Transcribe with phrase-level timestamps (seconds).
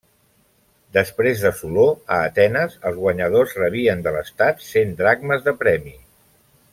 [0.97, 1.83] Després de Soló,
[2.15, 5.95] a Atenes els guanyadors rebien de l'estat cent dracmes de premi.